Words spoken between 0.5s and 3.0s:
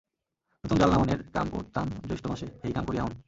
নতুন জাল নামানের কাম করতাম জইষ্টো মাসে, হেই কাম করি